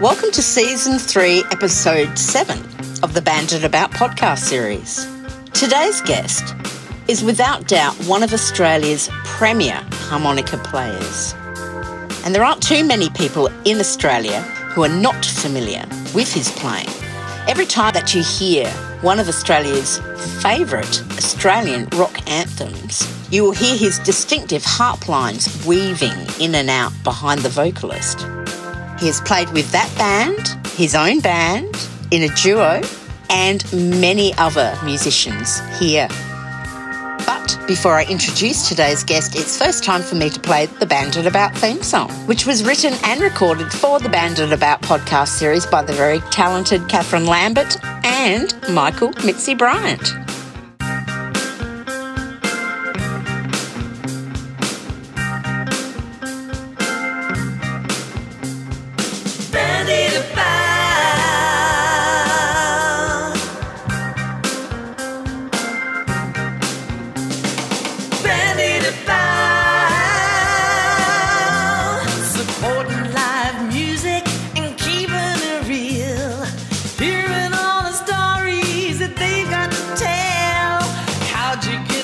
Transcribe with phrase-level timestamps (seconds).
[0.00, 2.58] Welcome to Season 3, Episode 7
[3.02, 5.06] of the Bandit About podcast series.
[5.52, 6.54] Today's guest
[7.06, 11.34] is without doubt one of Australia's premier harmonica players.
[12.24, 14.40] And there aren't too many people in Australia
[14.72, 15.84] who are not familiar
[16.14, 16.88] with his playing.
[17.46, 18.68] Every time that you hear
[19.02, 19.98] one of Australia's
[20.42, 26.92] favourite Australian rock anthems, you will hear his distinctive harp lines weaving in and out
[27.04, 28.26] behind the vocalist.
[29.02, 31.74] He has played with that band, his own band,
[32.12, 32.80] in a duo,
[33.30, 33.64] and
[34.00, 36.06] many other musicians here.
[37.26, 41.26] But before I introduce today's guest, it's first time for me to play the Bandit
[41.26, 45.82] About theme song, which was written and recorded for the Bandit About podcast series by
[45.82, 50.21] the very talented Catherine Lambert and Michael Mitzi Bryant.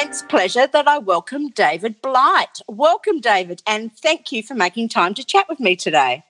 [0.00, 2.62] immense pleasure that I welcome David Blight.
[2.66, 6.24] Welcome, David, and thank you for making time to chat with me today.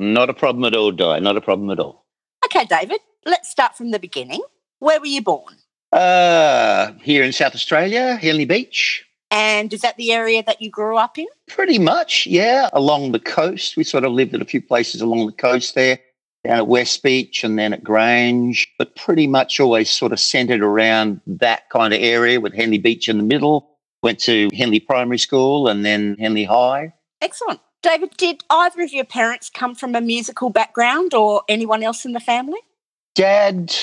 [0.00, 1.20] Not a problem at all, Di.
[1.20, 2.04] Not a problem at all.
[2.44, 4.42] Okay, David, let's start from the beginning.
[4.80, 5.54] Where were you born?
[5.92, 9.04] Uh, here in South Australia, Henley Beach.
[9.30, 11.26] And is that the area that you grew up in?
[11.46, 12.68] Pretty much, yeah.
[12.72, 13.76] Along the coast.
[13.76, 16.00] We sort of lived at a few places along the coast there,
[16.44, 20.62] down at West Beach and then at Grange, but pretty much always sort of centered
[20.62, 23.70] around that kind of area with Henley Beach in the middle.
[24.02, 26.92] Went to Henley Primary School and then Henley High.
[27.22, 27.60] Excellent.
[27.82, 32.12] David, did either of your parents come from a musical background or anyone else in
[32.12, 32.60] the family?
[33.14, 33.74] Dad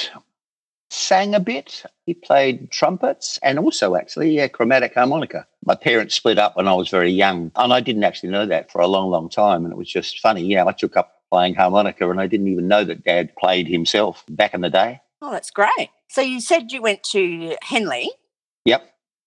[0.92, 1.84] sang a bit.
[2.06, 5.48] He played trumpets and also actually yeah, chromatic harmonica.
[5.66, 8.72] My parents split up when I was very young, and I didn't actually know that
[8.72, 9.64] for a long, long time.
[9.64, 10.44] And it was just funny.
[10.44, 14.24] Yeah, I took up playing harmonica, and I didn't even know that Dad played himself
[14.30, 15.02] back in the day.
[15.22, 15.90] Oh, that's great.
[16.10, 18.12] So you said you went to Henley
[18.66, 18.84] Yep.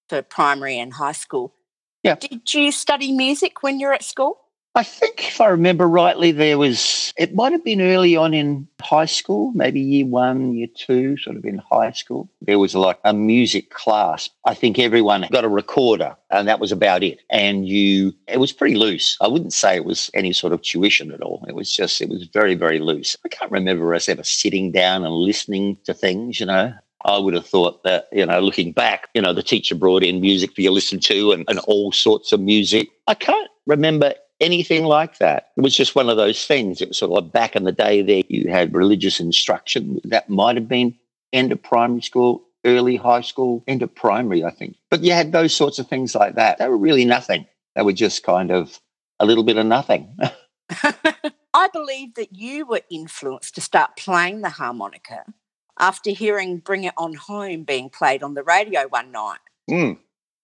[0.09, 1.55] for primary and high school.
[2.03, 2.17] Yeah.
[2.17, 4.39] Did you study music when you were at school?
[4.77, 8.67] I think if I remember rightly, there was, it might have been early on in
[8.81, 12.29] high school, maybe year one, year two, sort of in high school.
[12.43, 14.29] There was like a music class.
[14.45, 17.21] I think everyone got a recorder and that was about it.
[17.31, 19.17] And you, it was pretty loose.
[19.21, 21.45] I wouldn't say it was any sort of tuition at all.
[21.47, 23.17] It was just, it was very, very loose.
[23.25, 26.75] I can't remember us ever sitting down and listening to things, you know.
[27.05, 30.21] I would have thought that, you know, looking back, you know, the teacher brought in
[30.21, 32.89] music for you to listen to and, and all sorts of music.
[33.07, 35.51] I can't remember anything like that.
[35.57, 36.81] It was just one of those things.
[36.81, 40.01] It was sort of like back in the day there, you had religious instruction.
[40.05, 40.97] That might have been
[41.33, 44.77] end of primary school, early high school, end of primary, I think.
[44.91, 46.59] But you had those sorts of things like that.
[46.59, 47.47] They were really nothing.
[47.75, 48.79] They were just kind of
[49.21, 50.17] a little bit of nothing.
[51.55, 55.25] I believe that you were influenced to start playing the harmonica
[55.79, 59.39] after hearing Bring It On Home being played on the radio one night.
[59.71, 59.99] Mm,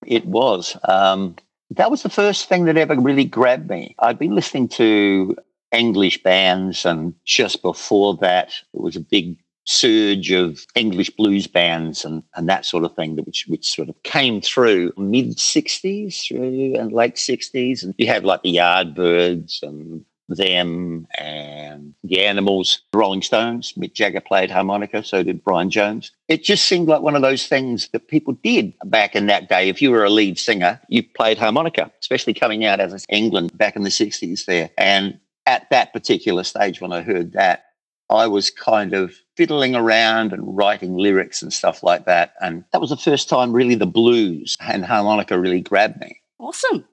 [0.06, 0.76] it was.
[0.84, 1.36] Um,
[1.70, 3.94] that was the first thing that ever really grabbed me.
[4.00, 5.36] I'd been listening to
[5.72, 12.04] English bands, and just before that, it was a big surge of English blues bands
[12.04, 16.76] and, and that sort of thing, which which sort of came through mid '60s through
[16.76, 21.69] and late '60s, and you had like the Yardbirds and them and
[22.10, 23.72] the Animals, Rolling Stones.
[23.74, 26.10] Mick Jagger played harmonica, so did Brian Jones.
[26.28, 29.68] It just seemed like one of those things that people did back in that day.
[29.68, 33.76] If you were a lead singer, you played harmonica, especially coming out as England back
[33.76, 34.70] in the 60s there.
[34.76, 37.66] And at that particular stage, when I heard that,
[38.10, 42.34] I was kind of fiddling around and writing lyrics and stuff like that.
[42.40, 46.20] And that was the first time really the blues and harmonica really grabbed me.
[46.40, 46.86] Awesome.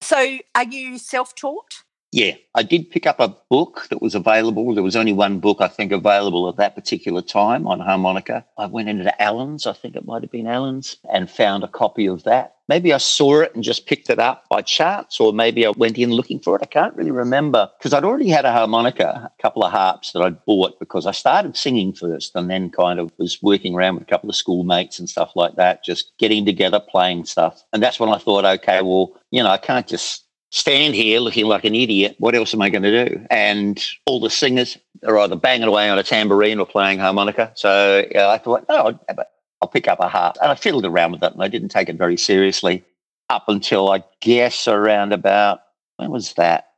[0.00, 1.82] So, are you self taught?
[2.12, 4.74] Yeah, I did pick up a book that was available.
[4.74, 8.44] There was only one book, I think, available at that particular time on harmonica.
[8.58, 12.04] I went into Allen's, I think it might have been Allen's, and found a copy
[12.06, 15.66] of that Maybe I saw it and just picked it up by chance, or maybe
[15.66, 16.62] I went in looking for it.
[16.62, 20.22] I can't really remember because I'd already had a harmonica, a couple of harps that
[20.22, 24.04] I'd bought because I started singing first and then kind of was working around with
[24.04, 27.62] a couple of schoolmates and stuff like that, just getting together, playing stuff.
[27.72, 30.21] And that's when I thought, okay, well, you know, I can't just
[30.52, 32.14] stand here looking like an idiot.
[32.18, 33.26] What else am I going to do?
[33.30, 37.52] And all the singers are either banging away on a tambourine or playing harmonica.
[37.54, 39.24] So I thought, oh, no,
[39.62, 40.36] I'll pick up a harp.
[40.42, 42.84] And I fiddled around with it and I didn't take it very seriously
[43.30, 45.60] up until I guess around about,
[45.96, 46.72] when was that?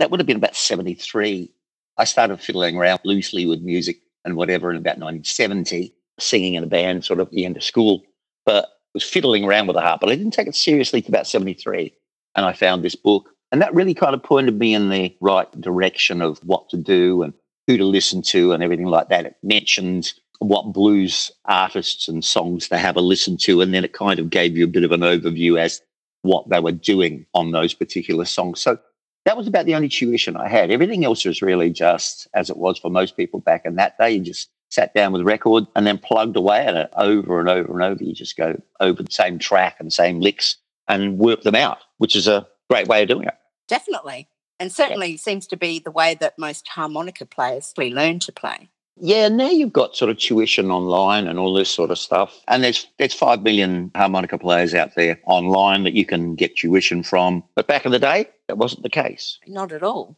[0.00, 1.52] That would have been about 73.
[1.98, 6.66] I started fiddling around loosely with music and whatever in about 1970, singing in a
[6.66, 8.02] band sort of at the end of school.
[8.44, 11.28] But was fiddling around with the harp, but I didn't take it seriously to about
[11.28, 11.94] 73
[12.34, 13.30] and I found this book.
[13.52, 17.22] And that really kind of pointed me in the right direction of what to do
[17.22, 17.32] and
[17.66, 19.26] who to listen to and everything like that.
[19.26, 23.60] It mentioned what blues artists and songs to have a listen to.
[23.60, 25.82] And then it kind of gave you a bit of an overview as
[26.22, 28.62] what they were doing on those particular songs.
[28.62, 28.78] So
[29.26, 30.70] that was about the only tuition I had.
[30.70, 34.12] Everything else was really just as it was for most people back in that day.
[34.12, 37.48] You just sat down with a record and then plugged away at it over and
[37.48, 38.02] over and over.
[38.02, 40.56] You just go over the same track and same licks
[40.88, 43.34] and work them out, which is a great way of doing it.
[43.68, 44.28] Definitely.
[44.58, 45.16] And certainly yeah.
[45.16, 48.70] seems to be the way that most harmonica players we learn to play.
[49.02, 52.42] Yeah, now you've got sort of tuition online and all this sort of stuff.
[52.48, 57.02] And there's there's five million harmonica players out there online that you can get tuition
[57.02, 57.42] from.
[57.54, 59.38] But back in the day, that wasn't the case.
[59.46, 60.16] Not at all.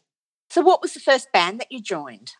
[0.50, 2.32] So what was the first band that you joined?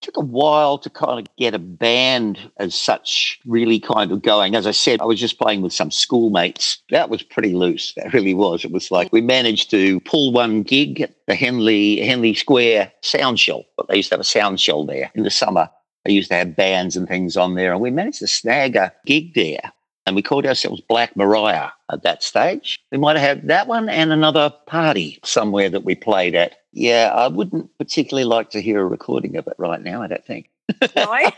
[0.00, 4.54] Took a while to kind of get a band as such really kind of going.
[4.54, 6.78] As I said, I was just playing with some schoolmates.
[6.90, 7.92] That was pretty loose.
[7.94, 8.64] That really was.
[8.64, 13.40] It was like we managed to pull one gig at the Henley Henley Square sound
[13.40, 13.64] shell.
[13.76, 15.68] But they used to have a sound shell there in the summer.
[16.04, 18.92] They used to have bands and things on there, and we managed to snag a
[19.06, 19.72] gig there.
[20.06, 22.80] And we called ourselves Black Mariah at that stage.
[22.90, 27.10] We might have had that one and another party somewhere that we played at yeah,
[27.14, 30.50] I wouldn't particularly like to hear a recording of it right now, I don't think.
[30.94, 31.30] No,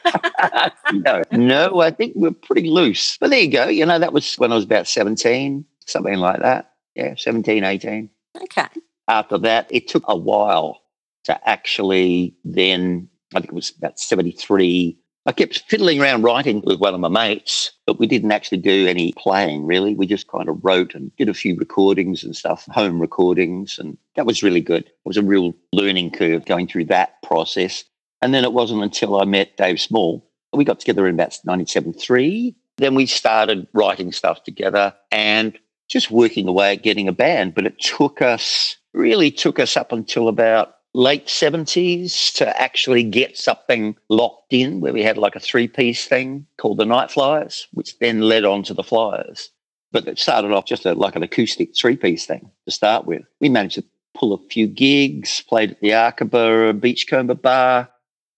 [0.92, 3.16] no, no, I think we're pretty loose.
[3.18, 3.68] But there you go.
[3.68, 6.72] You know, that was when I was about 17, something like that.
[6.96, 8.10] Yeah, 17, 18.
[8.42, 8.66] Okay.
[9.06, 10.82] After that, it took a while
[11.24, 14.98] to actually then, I think it was about 73,
[15.28, 18.88] I kept fiddling around writing with one of my mates, but we didn't actually do
[18.88, 19.94] any playing really.
[19.94, 23.78] We just kind of wrote and did a few recordings and stuff, home recordings.
[23.78, 24.86] And that was really good.
[24.86, 27.84] It was a real learning curve going through that process.
[28.22, 30.26] And then it wasn't until I met Dave Small.
[30.54, 32.56] We got together in about 1973.
[32.78, 35.58] Then we started writing stuff together and
[35.90, 37.54] just working away at getting a band.
[37.54, 43.38] But it took us, really took us up until about late 70s to actually get
[43.38, 47.68] something locked in where we had like a three piece thing called the Night Flyers,
[47.72, 49.50] which then led on to the Flyers.
[49.92, 53.22] But it started off just a, like an acoustic three piece thing to start with.
[53.40, 57.88] We managed to pull a few gigs, played at the Arkaba Beachcomber Bar,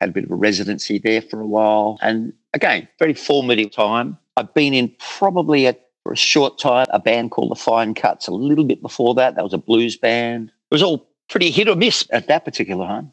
[0.03, 1.99] had a bit of a residency there for a while.
[2.03, 4.19] And again, very formative time.
[4.37, 8.29] I've been in probably a, for a short time a band called the Fine Cuts
[8.29, 9.37] a little bit before that.
[9.37, 10.51] That was a blues band.
[10.71, 13.13] It was all pretty hit or miss at that particular time.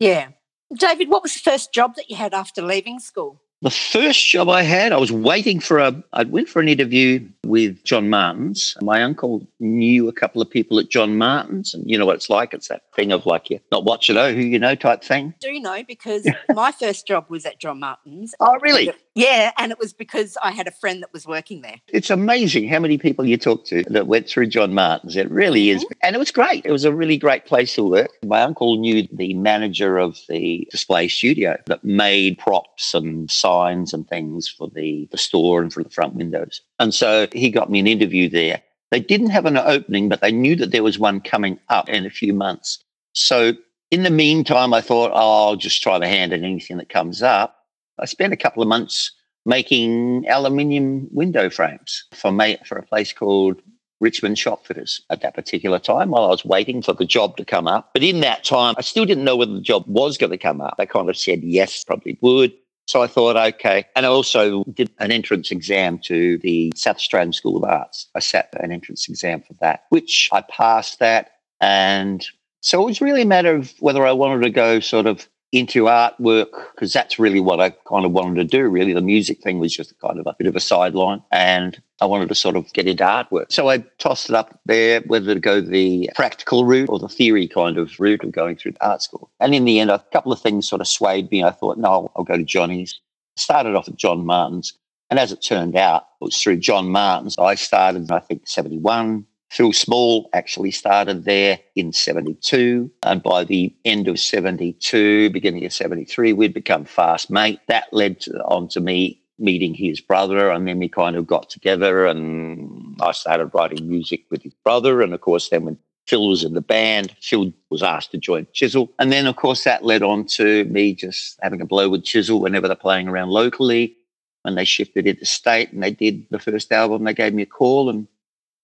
[0.00, 0.28] Yeah.
[0.76, 3.40] David, what was the first job that you had after leaving school?
[3.62, 7.24] The first job I had, I was waiting for a, I went for an interview
[7.46, 8.76] with John Martin's.
[8.80, 12.28] My uncle knew a couple of people at John Martin's, and you know what it's
[12.28, 12.54] like.
[12.54, 15.04] It's that thing of like, you not what you oh, know, who you know type
[15.04, 15.32] thing.
[15.40, 15.84] Do you know?
[15.86, 18.34] Because my first job was at John Martin's.
[18.40, 18.90] Oh, really?
[19.14, 21.76] Yeah, and it was because I had a friend that was working there.
[21.88, 25.16] It's amazing how many people you talk to that went through John Martin's.
[25.16, 25.78] It really mm-hmm.
[25.78, 25.86] is.
[26.02, 26.64] And it was great.
[26.64, 28.10] It was a really great place to work.
[28.24, 34.08] My uncle knew the manager of the display studio that made props and signs and
[34.08, 36.62] things for the, the store and for the front windows.
[36.78, 38.62] And so he got me an interview there.
[38.90, 42.06] They didn't have an opening, but they knew that there was one coming up in
[42.06, 42.82] a few months.
[43.14, 43.52] So
[43.90, 47.22] in the meantime, I thought, oh, I'll just try the hand at anything that comes
[47.22, 47.61] up.
[47.98, 49.12] I spent a couple of months
[49.44, 52.30] making aluminium window frames for,
[52.64, 53.60] for a place called
[54.00, 57.68] Richmond Shopfitters at that particular time while I was waiting for the job to come
[57.68, 57.90] up.
[57.94, 60.60] But in that time, I still didn't know whether the job was going to come
[60.60, 60.76] up.
[60.76, 62.52] They kind of said yes, probably would.
[62.88, 63.86] So I thought, okay.
[63.94, 68.08] And I also did an entrance exam to the South Australian School of Arts.
[68.16, 71.30] I sat an entrance exam for that, which I passed that.
[71.60, 72.26] And
[72.60, 75.84] so it was really a matter of whether I wanted to go sort of into
[75.84, 78.66] artwork because that's really what I kind of wanted to do.
[78.68, 82.06] Really, the music thing was just kind of a bit of a sideline, and I
[82.06, 83.52] wanted to sort of get into artwork.
[83.52, 87.46] So I tossed it up there whether to go the practical route or the theory
[87.46, 89.30] kind of route of going through art school.
[89.40, 91.44] And in the end, a couple of things sort of swayed me.
[91.44, 92.98] I thought, no, I'll go to Johnny's.
[93.36, 94.76] Started off at John Martin's.
[95.10, 97.36] And as it turned out, it was through John Martin's.
[97.38, 99.26] I started, I think, 71.
[99.52, 102.90] Phil Small actually started there in 72.
[103.02, 107.60] And by the end of 72, beginning of 73, we'd become fast mate.
[107.68, 110.50] That led to, on to me meeting his brother.
[110.50, 115.02] And then we kind of got together and I started writing music with his brother.
[115.02, 115.78] And of course, then when
[116.08, 117.14] Phil was in the band.
[117.20, 118.90] Phil was asked to join Chisel.
[118.98, 122.40] And then, of course, that led on to me just having a blow with Chisel
[122.40, 123.96] whenever they're playing around locally.
[124.42, 127.46] When they shifted into state and they did the first album, they gave me a
[127.46, 127.90] call.
[127.90, 128.08] And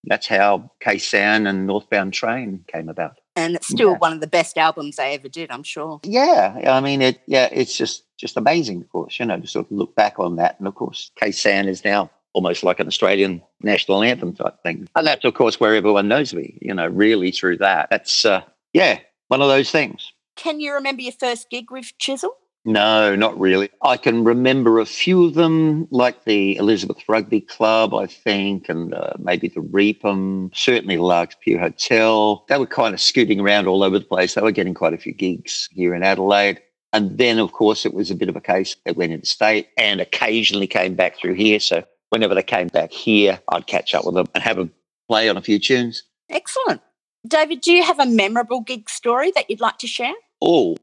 [0.05, 3.19] that's how Khe Sanh and Northbound Train came about.
[3.37, 3.99] And it's still Yeah.
[3.99, 6.01] one of the best albums they ever did, I'm sure.
[6.05, 7.21] Yeah, I mean, it.
[7.27, 9.19] Yeah, it's just just amazing, of course.
[9.21, 11.85] You know, to sort of look back on that, and of course, Khe Sanh is
[11.85, 16.09] now almost like an Australian national anthem type thing, and that's of course where everyone
[16.09, 16.59] knows me.
[16.61, 17.89] You know, really through that.
[17.91, 20.13] That's uh, yeah, one of those things.
[20.37, 22.37] Can you remember your first gig with Chisel?
[22.69, 23.71] No, not really.
[23.81, 28.93] I can remember a few of them, like the Elizabeth Rugby Club, I think, and
[28.93, 32.45] uh, maybe the Reepham, certainly the Larkspur Hotel.
[32.47, 34.35] They were kind of scooting around all over the place.
[34.35, 36.61] They were getting quite a few gigs here in Adelaide.
[36.93, 39.71] And then, of course, it was a bit of a case that went into state
[39.79, 41.61] and occasionally came back through here.
[41.61, 44.69] So whenever they came back here, I'd catch up with them and have a
[45.09, 46.03] play on a few tunes.
[46.29, 46.83] Excellent.
[47.27, 50.13] David, do you have a memorable gig story that you'd like to share?
[50.43, 50.77] Oh,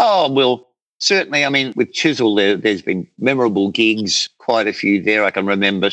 [0.00, 0.67] oh well,
[0.98, 1.44] certainly.
[1.44, 5.24] I mean, with Chisel, there, there's been memorable gigs, quite a few there.
[5.24, 5.90] I can remember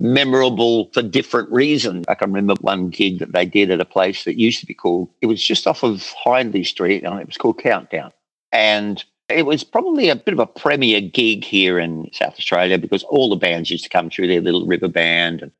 [0.00, 2.04] memorable for different reasons.
[2.08, 4.74] I can remember one gig that they did at a place that used to be
[4.74, 5.08] called.
[5.20, 8.12] It was just off of Hindley Street, and it was called Countdown,
[8.50, 9.04] and.
[9.28, 13.30] It was probably a bit of a premier gig here in South Australia because all
[13.30, 15.52] the bands used to come through their Little River Band and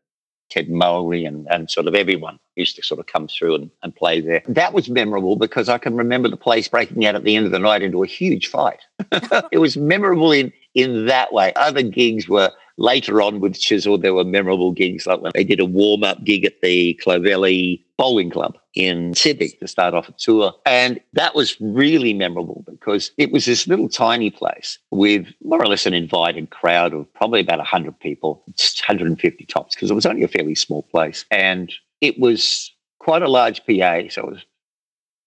[0.52, 3.96] Ted Mulry and, and sort of everyone used to sort of come through and, and
[3.96, 4.42] play there.
[4.46, 7.52] That was memorable because I can remember the place breaking out at the end of
[7.52, 8.80] the night into a huge fight.
[9.50, 11.54] it was memorable in, in that way.
[11.54, 15.60] Other gigs were later on with Chisel, there were memorable gigs like when they did
[15.60, 20.12] a warm up gig at the Clovelly Bowling Club in Sydney to start off a
[20.18, 20.54] tour.
[20.66, 25.68] And that was really memorable because it was this little tiny place with more or
[25.68, 30.24] less an invited crowd of probably about 100 people, 150 tops, because it was only
[30.24, 31.24] a fairly small place.
[31.30, 34.44] And it was quite a large PA, so it was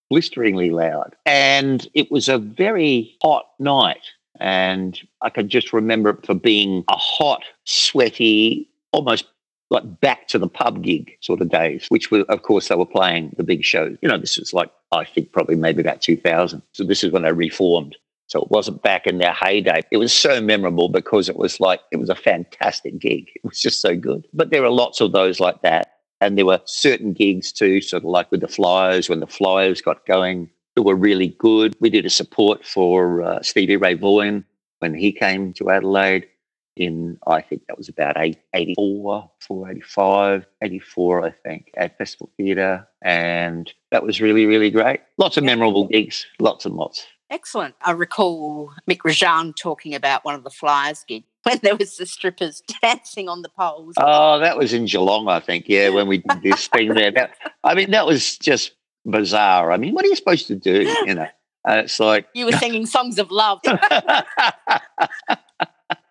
[0.09, 1.15] blisteringly loud.
[1.25, 4.03] And it was a very hot night.
[4.41, 9.27] And I can just remember it for being a hot, sweaty, almost
[9.69, 12.85] like back to the pub gig sort of days, which were, of course, they were
[12.85, 13.97] playing the big shows.
[14.01, 16.61] You know, this was like, I think probably maybe about 2000.
[16.73, 17.95] So this is when they reformed.
[18.27, 19.81] So it wasn't back in their heyday.
[19.91, 23.29] It was so memorable because it was like, it was a fantastic gig.
[23.35, 24.27] It was just so good.
[24.33, 25.91] But there are lots of those like that.
[26.21, 29.81] And there were certain gigs too, sort of like with the Flyers, when the Flyers
[29.81, 31.75] got going, that were really good.
[31.79, 34.45] We did a support for uh, Stevie Ray Vaughan
[34.79, 36.27] when he came to Adelaide
[36.75, 42.87] in, I think that was about 84, 485, 84, I think, at Festival Theatre.
[43.01, 45.01] And that was really, really great.
[45.17, 47.05] Lots of memorable gigs, lots and lots.
[47.31, 47.75] Excellent.
[47.81, 52.05] I recall Mick Rajan talking about one of the Flyers gigs when there was the
[52.05, 53.95] strippers dancing on the poles.
[53.97, 55.65] Oh, that was in Geelong, I think.
[55.67, 57.11] Yeah, when we did this thing there.
[57.11, 57.31] That,
[57.63, 58.73] I mean, that was just
[59.05, 59.71] bizarre.
[59.71, 60.83] I mean, what are you supposed to do?
[61.05, 61.27] You know,
[61.67, 63.59] and it's like, You were singing songs of love.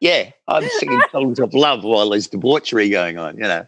[0.00, 3.36] Yeah, I'm singing songs of love while there's debauchery going on.
[3.36, 3.66] You know,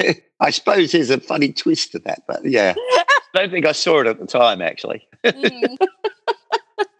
[0.40, 4.00] I suppose there's a funny twist to that, but yeah, I don't think I saw
[4.00, 4.60] it at the time.
[4.62, 5.76] Actually, Mm.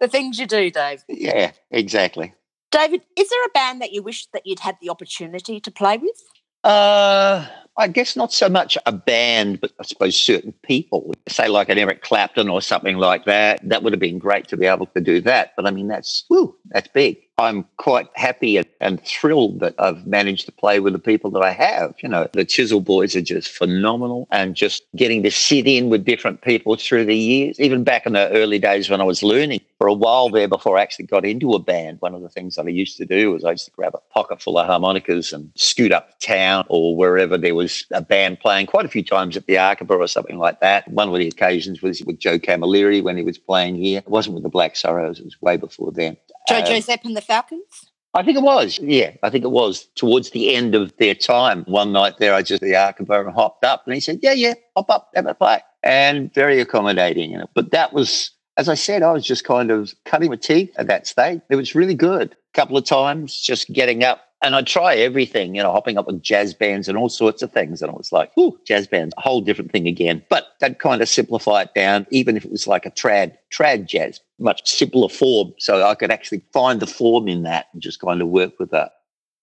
[0.01, 1.03] the things you do, Dave.
[1.07, 2.33] yeah, exactly.
[2.71, 5.97] David, is there a band that you wish that you'd had the opportunity to play
[5.97, 6.21] with?
[6.63, 7.45] Uh,
[7.77, 11.77] I guess not so much a band, but I suppose certain people, say like an
[11.77, 13.61] Eric Clapton or something like that.
[13.63, 15.53] That would have been great to be able to do that.
[15.55, 17.17] But I mean, that's woo, that's big.
[17.39, 21.51] I'm quite happy and, thrilled that I've managed to play with the people that I
[21.51, 21.93] have.
[22.01, 26.03] You know, the Chisel Boys are just phenomenal, and just getting to sit in with
[26.03, 29.61] different people through the years, even back in the early days when I was learning.
[29.77, 32.55] For a while there, before I actually got into a band, one of the things
[32.55, 35.31] that I used to do was I used to grab a pocket full of harmonicas
[35.31, 39.37] and scoot up town or wherever there was a band playing quite a few times
[39.37, 40.87] at the Arkaba or something like that.
[40.87, 43.99] One of the occasions was with Joe Camilleri when he was playing here.
[43.99, 46.17] It wasn't with the Black Sorrows, it was way before then.
[46.47, 47.91] Joe Uh, Jo Zep and the Falcons?
[48.13, 48.79] I think it was.
[48.79, 51.63] Yeah, I think it was towards the end of their time.
[51.67, 54.89] One night there, I just the and hopped up, and he said, "Yeah, yeah, hop
[54.89, 57.39] up, have a play," and very accommodating.
[57.53, 60.87] But that was, as I said, I was just kind of cutting my teeth at
[60.87, 61.41] that stage.
[61.49, 62.31] It was really good.
[62.31, 64.23] A couple of times, just getting up.
[64.43, 67.51] And I'd try everything, you know, hopping up with jazz bands and all sorts of
[67.51, 67.81] things.
[67.81, 70.23] And it was like, ooh, jazz bands, a whole different thing again.
[70.29, 73.87] But that kind of simplify it down, even if it was like a trad, trad
[73.87, 75.53] jazz, much simpler form.
[75.59, 78.71] So I could actually find the form in that and just kind of work with
[78.71, 78.91] that.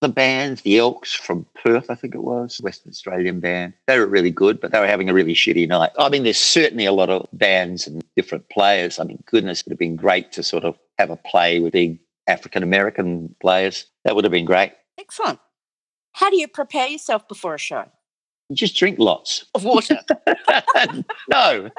[0.01, 3.73] the bands, the Elks from Perth, I think it was, Western Australian band.
[3.87, 5.91] They were really good, but they were having a really shitty night.
[5.99, 8.99] I mean, there's certainly a lot of bands and different players.
[8.99, 11.73] I mean, goodness, it would have been great to sort of have a play with
[11.73, 13.87] big African American players.
[14.05, 14.73] That would have been great.
[14.99, 15.41] Excellent.
[16.13, 17.87] How do you prepare yourself before a show?
[18.51, 19.47] You just drink lots.
[19.55, 19.99] Of water.
[21.31, 21.71] no.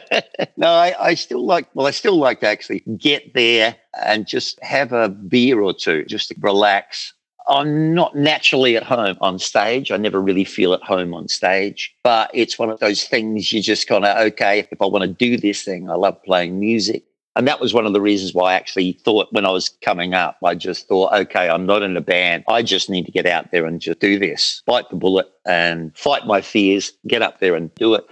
[0.56, 4.62] no, I, I, still like, well, I still like to actually get there and just
[4.62, 7.12] have a beer or two just to relax.
[7.48, 9.90] I'm not naturally at home on stage.
[9.90, 13.62] I never really feel at home on stage, but it's one of those things you
[13.62, 17.04] just kind of, okay, if I want to do this thing, I love playing music.
[17.36, 20.14] And that was one of the reasons why I actually thought when I was coming
[20.14, 22.44] up, I just thought, okay, I'm not in a band.
[22.48, 25.94] I just need to get out there and just do this, bite the bullet and
[25.96, 28.06] fight my fears, get up there and do it.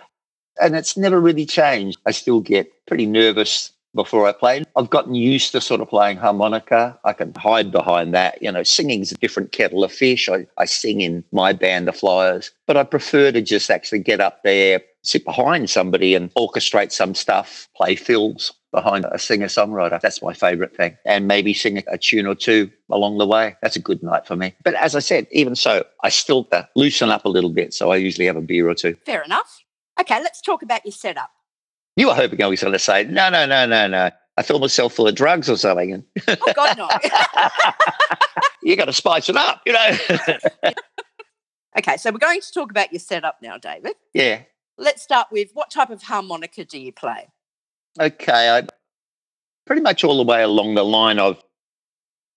[0.61, 1.99] And it's never really changed.
[2.07, 4.65] I still get pretty nervous before I play.
[4.77, 6.99] I've gotten used to sort of playing harmonica.
[7.05, 8.43] I can hide behind that.
[8.43, 10.29] You know, singing's a different kettle of fish.
[10.29, 14.21] I, I sing in my band, The Flyers, but I prefer to just actually get
[14.21, 20.01] up there, sit behind somebody and orchestrate some stuff, play fills behind a singer songwriter.
[20.01, 20.97] That's my favorite thing.
[21.05, 23.55] And maybe sing a tune or two along the way.
[23.63, 24.55] That's a good night for me.
[24.65, 27.73] But as I said, even so, I still uh, loosen up a little bit.
[27.73, 28.97] So I usually have a beer or two.
[29.07, 29.64] Fair enough.
[30.01, 31.31] Okay, let's talk about your setup.
[31.97, 34.11] You were hoping I was going to say, no, no, no, no, no.
[34.37, 36.05] I feel myself full of drugs or something.
[36.27, 36.89] Oh, God, no.
[38.63, 39.97] you got to spice it up, you know.
[41.79, 43.95] okay, so we're going to talk about your setup now, David.
[44.13, 44.43] Yeah.
[44.77, 47.29] Let's start with what type of harmonica do you play?
[48.01, 48.67] Okay, I
[49.67, 51.41] pretty much all the way along the line of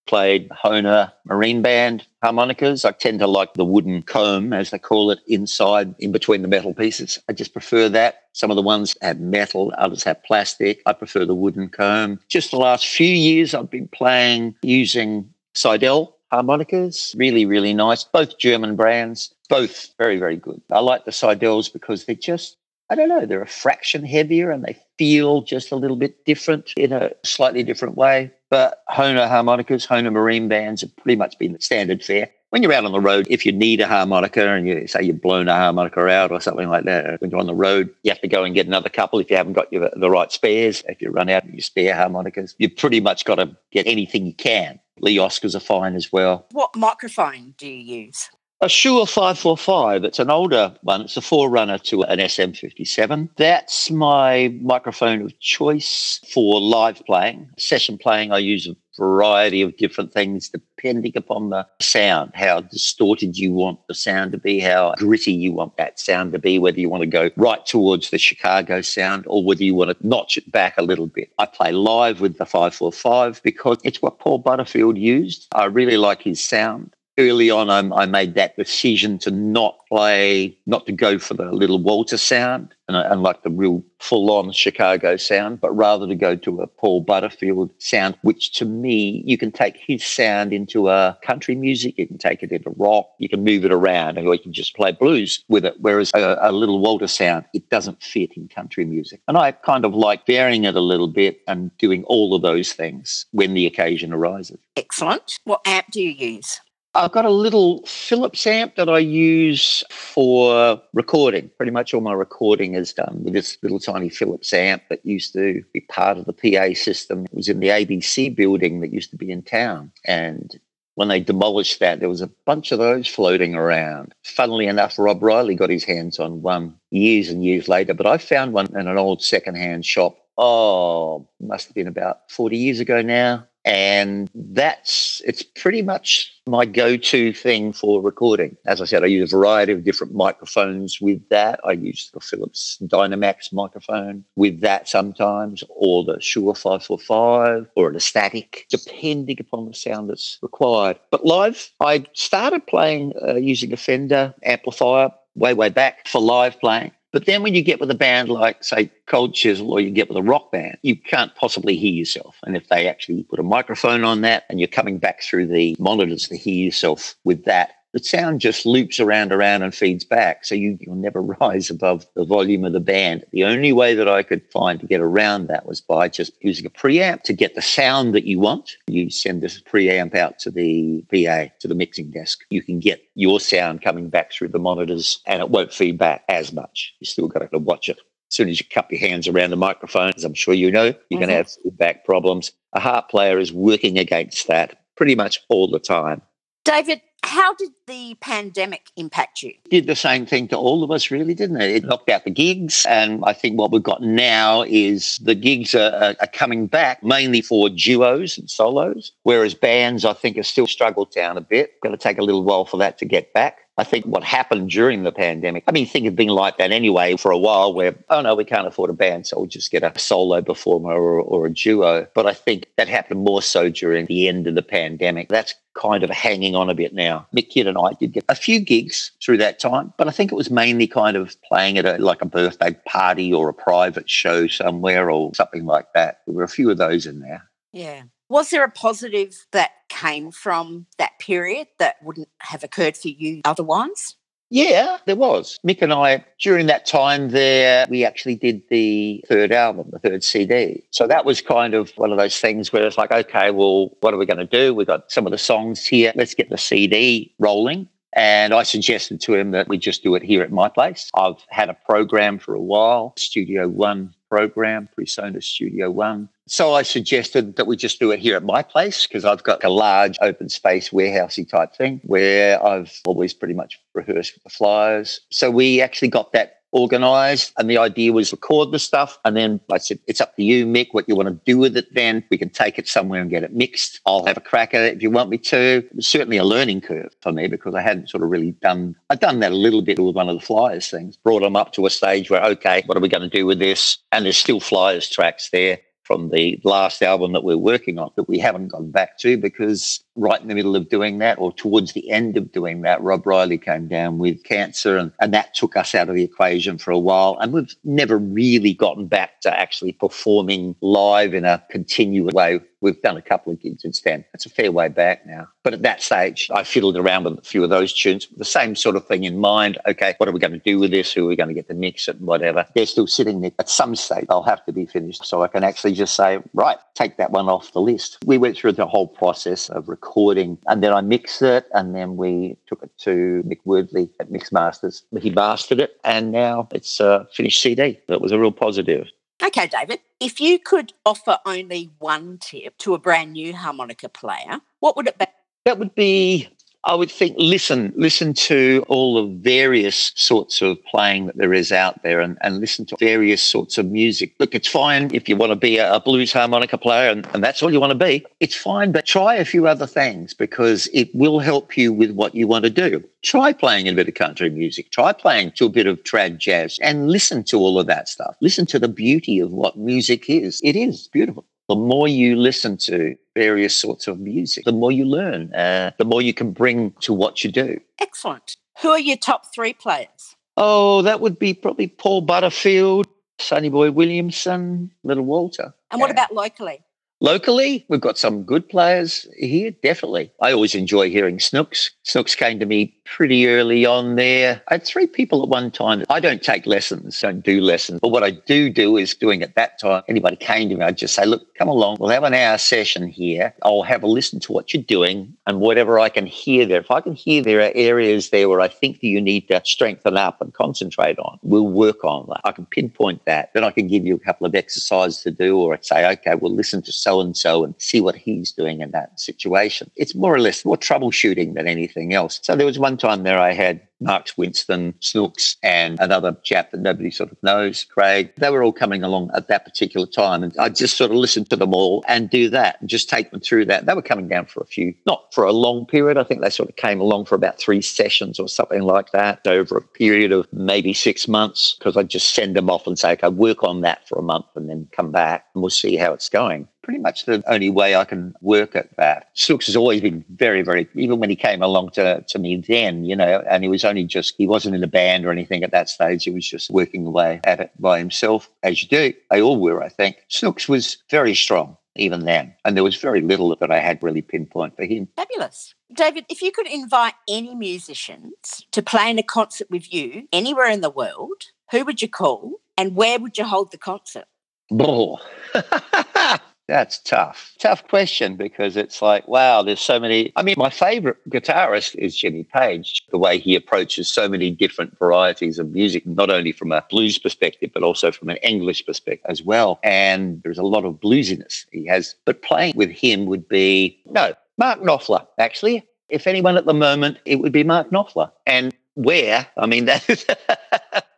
[0.08, 2.86] played Hohner Marine Band harmonicas.
[2.86, 6.48] I tend to like the wooden comb, as they call it, inside, in between the
[6.48, 7.20] metal pieces.
[7.30, 8.24] I just prefer that.
[8.34, 10.82] Some of the ones have metal, others have plastic.
[10.86, 12.20] I prefer the wooden comb.
[12.28, 17.16] Just the last few years, I've been playing using Seydel harmonicas.
[17.18, 18.04] Really, really nice.
[18.04, 20.62] Both German brands, both very, very good.
[20.72, 22.58] I like the Seydels because they're just
[22.90, 26.72] I don't know, they're a fraction heavier and they feel just a little bit different
[26.78, 28.32] in a slightly different way.
[28.50, 32.30] But Hohner harmonicas, Hohner marine bands have pretty much been the standard fare.
[32.50, 35.22] When you're out on the road, if you need a harmonica and you say you've
[35.22, 38.22] blown a harmonica out or something like that, when you're on the road, you have
[38.22, 40.82] to go and get another couple if you haven't got your, the right spares.
[40.88, 44.26] If you run out of your spare harmonicas, you've pretty much got to get anything
[44.26, 44.80] you can.
[45.00, 46.48] Lee Oskars are fine as well.
[46.52, 48.30] What microphone do you use?
[48.60, 50.04] A Shure 545.
[50.04, 51.02] It's an older one.
[51.02, 53.30] It's a forerunner to an SM57.
[53.36, 57.52] That's my microphone of choice for live playing.
[57.60, 63.38] Session playing, I use a variety of different things depending upon the sound, how distorted
[63.38, 66.80] you want the sound to be, how gritty you want that sound to be, whether
[66.80, 70.36] you want to go right towards the Chicago sound or whether you want to notch
[70.36, 71.32] it back a little bit.
[71.38, 75.48] I play live with the 545 because it's what Paul Butterfield used.
[75.54, 80.58] I really like his sound early on, I, I, made that decision to not play,
[80.66, 84.52] not to go for the little Walter sound and, and like the real full on
[84.52, 89.38] Chicago sound, but rather to go to a Paul Butterfield sound, which to me, you
[89.38, 93.28] can take his sound into a country music, you can take it into rock, you
[93.28, 95.76] can move it around, or you can just play blues with it.
[95.80, 99.22] Whereas a, a little Walter sound, it doesn't fit in country music.
[99.28, 102.74] And I kind of like varying it a little bit and doing all of those
[102.74, 104.60] things when the occasion arises.
[104.76, 105.40] Excellent.
[105.44, 106.62] What app do you use?
[106.98, 111.52] I've got a little Philips amp that I use for recording.
[111.56, 115.34] Pretty much all my recording is done with this little tiny Philips amp that used
[115.34, 117.26] to be part of the PA system.
[117.26, 119.92] It was in the ABC building that used to be in town.
[120.06, 120.60] And
[120.96, 124.16] when they demolished that, there was a bunch of those floating around.
[124.24, 128.18] Funnily enough, Rob Riley got his hands on one years and years later, but I
[128.18, 130.18] found one in an old secondhand shop.
[130.40, 136.66] Oh, must have been about 40 years ago now and that's it's pretty much my
[136.66, 138.56] go-to thing for recording.
[138.66, 141.60] As i said i use a variety of different microphones with that.
[141.66, 148.66] I use the philips dynamax microphone with that sometimes or the shure 545 or Astatic
[148.70, 150.98] depending upon the sound that's required.
[151.12, 156.58] But live i started playing uh, using a fender amplifier way way back for live
[156.62, 159.90] playing but then when you get with a band like, say, Cold Chisel, or you
[159.90, 162.38] get with a rock band, you can't possibly hear yourself.
[162.44, 165.76] And if they actually put a microphone on that and you're coming back through the
[165.80, 170.46] monitors to hear yourself with that, the sound just loops around, around, and feeds back.
[170.46, 173.26] So you, you'll never rise above the volume of the band.
[173.32, 176.66] The only way that I could find to get around that was by just using
[176.66, 178.78] a preamp to get the sound that you want.
[178.88, 182.44] You send this preamp out to the PA, to the mixing desk.
[182.50, 186.24] You can get your sound coming back through the monitors and it won't feed back
[186.30, 186.94] as much.
[187.00, 187.98] You still got to watch it.
[188.30, 190.84] As soon as you cup your hands around the microphone, as I'm sure you know,
[190.84, 191.16] you're mm-hmm.
[191.16, 192.52] going to have feedback problems.
[192.74, 196.22] A harp player is working against that pretty much all the time.
[196.66, 199.54] David, how did the pandemic impact you?
[199.70, 201.72] Did the same thing to all of us, really, didn't it?
[201.72, 202.86] It knocked out the gigs.
[202.88, 207.42] And I think what we've got now is the gigs are, are coming back mainly
[207.42, 211.80] for duos and solos, whereas bands, I think, have still struggled down a bit.
[211.82, 213.67] Going to take a little while for that to get back.
[213.80, 217.16] I think what happened during the pandemic, I mean, things have been like that anyway
[217.16, 219.84] for a while where, oh no, we can't afford a band, so we'll just get
[219.84, 222.08] a solo performer or, or a duo.
[222.16, 225.30] But I think that happened more so during the end of the pandemic.
[225.30, 227.28] That's kind of hanging on a bit now.
[227.36, 230.32] Mick Kidd and I did get a few gigs through that time, but I think
[230.32, 234.10] it was mainly kind of playing at a, like a birthday party or a private
[234.10, 236.22] show somewhere or something like that.
[236.26, 237.48] There were a few of those in there.
[237.74, 238.04] Yeah.
[238.30, 243.42] Was there a positive that came from that period that wouldn't have occurred for you
[243.46, 244.16] otherwise?
[244.50, 245.60] Yeah, there was.
[245.66, 250.24] Mick and I, during that time there, we actually did the third album, the third
[250.24, 250.86] CD.
[250.92, 254.14] So that was kind of one of those things where it's like, okay, well, what
[254.14, 254.74] are we going to do?
[254.74, 256.14] We've got some of the songs here.
[256.16, 257.90] Let's get the CD rolling.
[258.18, 261.12] And I suggested to him that we just do it here at my place.
[261.16, 266.28] I've had a program for a while, Studio One program, Presonus Studio One.
[266.48, 269.64] So I suggested that we just do it here at my place because I've got
[269.64, 275.22] a large open space warehousey type thing where I've always pretty much rehearsed the flyers.
[275.30, 279.60] So we actually got that organized and the idea was record the stuff and then
[279.72, 282.24] I said it's up to you Mick what you want to do with it then.
[282.30, 284.02] We can take it somewhere and get it mixed.
[284.06, 285.58] I'll have a crack at it if you want me to.
[285.58, 288.96] It was certainly a learning curve for me because I hadn't sort of really done
[289.10, 291.74] I'd done that a little bit with one of the flyers things brought them up
[291.74, 293.98] to a stage where okay what are we going to do with this?
[294.12, 298.30] And there's still flyers tracks there from the last album that we're working on that
[298.30, 301.94] we haven't gone back to because right in the middle of doing that or towards
[301.94, 305.78] the end of doing that, Rob Riley came down with cancer and, and that took
[305.78, 307.38] us out of the equation for a while.
[307.40, 312.60] And we've never really gotten back to actually performing live in a continuous way.
[312.80, 314.24] We've done a couple of gigs since then.
[314.34, 315.48] It's a fair way back now.
[315.64, 318.76] But at that stage, I fiddled around with a few of those tunes, the same
[318.76, 319.80] sort of thing in mind.
[319.88, 321.12] Okay, what are we going to do with this?
[321.12, 322.68] Who are we going to get to mix it and whatever?
[322.76, 323.52] They're still sitting there.
[323.58, 325.26] At some stage, they'll have to be finished.
[325.26, 328.20] So I can actually just say, right, take that one off the list.
[328.26, 330.58] We went through the whole process of recording recording.
[330.68, 334.52] And then I mixed it, and then we took it to Mick Wordley at Mix
[334.52, 335.04] Masters.
[335.20, 338.00] He mastered it, and now it's a finished CD.
[338.08, 339.08] That was a real positive.
[339.44, 344.62] Okay, David, if you could offer only one tip to a brand new harmonica player,
[344.80, 345.26] what would it be?
[345.66, 346.48] That would be
[346.88, 351.74] I would think listen, listen to all the various sorts of playing that there is
[351.74, 354.36] out there and, and listen to various sorts of music.
[354.40, 357.62] Look, it's fine if you want to be a, blues harmonica player and, and that's
[357.62, 358.26] all you want to be.
[358.40, 362.34] It's fine, but try a few other things because it will help you with what
[362.34, 363.04] you want to do.
[363.22, 364.90] Try playing a bit of country music.
[364.90, 368.38] Try playing to a bit of trad jazz and listen to all of that stuff.
[368.40, 370.62] Listen to the beauty of what music is.
[370.64, 375.06] It is beautiful the more you listen to various sorts of music, the more you
[375.06, 377.80] learn, uh, the more you can bring to what you do.
[378.00, 378.56] Excellent.
[378.82, 380.36] Who are your top three players?
[380.56, 383.08] Oh, that would be probably Paul Butterfield,
[383.40, 385.74] Sonny Boy Williamson, Little Walter.
[385.92, 386.04] And yeah.
[386.04, 386.82] what about locally?
[387.20, 390.32] Locally, we've got some good players here, definitely.
[390.40, 391.90] I always enjoy hearing Snooks.
[392.04, 394.62] Snooks came to me pretty early on there.
[394.68, 396.04] I had three people at one time.
[396.12, 398.02] I don't take lessons, don't do lessons.
[398.02, 400.98] But what I do do is doing at that time, anybody came to me, I'd
[400.98, 401.98] just say, look, come along.
[402.00, 403.54] We'll have an hour session here.
[403.64, 406.82] I'll have a listen to what you're doing and whatever I can hear there.
[406.82, 409.60] If I can hear there are areas there where I think that you need to
[409.66, 412.42] strengthen up and concentrate on, we'll work on that.
[412.44, 413.54] I can pinpoint that.
[413.54, 416.36] Then I can give you a couple of exercises to do or I'd say, okay,
[416.36, 419.90] we'll listen to so and so and see what he's doing in that situation.
[419.96, 422.42] It's more or less more troubleshooting than anything else.
[422.44, 426.82] So there was one time there I had Marks Winston, Snooks, and another chap that
[426.82, 428.32] nobody sort of knows, Craig.
[428.38, 430.44] They were all coming along at that particular time.
[430.44, 433.32] And I just sort of listened to them all and do that and just take
[433.32, 433.86] them through that.
[433.86, 436.18] They were coming down for a few, not for a long period.
[436.18, 439.46] I think they sort of came along for about three sessions or something like that
[439.48, 443.14] over a period of maybe six months because I'd just send them off and say,
[443.14, 446.14] okay, work on that for a month and then come back and we'll see how
[446.14, 449.28] it's going pretty much the only way I can work at that.
[449.34, 453.04] Snooks has always been very, very, even when he came along to, to me then,
[453.04, 455.72] you know, and he was only just, he wasn't in a band or anything at
[455.72, 456.24] that stage.
[456.24, 459.14] He was just working away at it by himself, as you do.
[459.30, 460.24] They all were, I think.
[460.30, 462.54] Snooks was very strong even then.
[462.64, 465.10] And there was very little that I had really pinpoint for him.
[465.18, 465.76] Fabulous.
[465.94, 470.70] David, if you could invite any musicians to play in a concert with you anywhere
[470.70, 474.26] in the world, who would you call and where would you hold the concert?
[474.72, 475.20] Oh,
[476.68, 477.54] That's tough.
[477.60, 480.34] Tough question because it's like, wow, there's so many.
[480.36, 484.98] I mean, my favorite guitarist is Jimmy Page, the way he approaches so many different
[485.00, 489.26] varieties of music, not only from a blues perspective, but also from an English perspective
[489.30, 489.80] as well.
[489.82, 492.16] And there's a lot of bluesiness he has.
[492.26, 495.88] But playing with him would be, no, Mark Knopfler, actually.
[496.10, 498.30] If anyone at the moment, it would be Mark Knopfler.
[498.46, 499.48] And where?
[499.56, 500.26] I mean, that is,